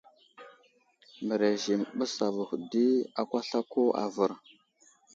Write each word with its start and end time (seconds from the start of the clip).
Mərez 1.27 1.63
i 1.73 1.75
məɓəs 1.81 2.15
avuhw 2.27 2.57
di 2.71 2.85
akwaslako 3.21 3.83
avər. 4.03 4.31